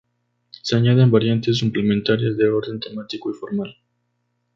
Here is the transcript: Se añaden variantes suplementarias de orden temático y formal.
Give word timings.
Se 0.63 0.75
añaden 0.75 1.11
variantes 1.11 1.59
suplementarias 1.59 2.35
de 2.35 2.49
orden 2.49 2.79
temático 2.79 3.29
y 3.29 3.35
formal. 3.35 3.77